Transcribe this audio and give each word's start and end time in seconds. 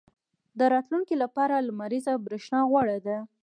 •د 0.59 0.61
راتلونکي 0.73 1.15
لپاره 1.23 1.63
لمریزه 1.67 2.13
برېښنا 2.25 2.59
غوره 2.69 2.97
ده. 3.05 3.17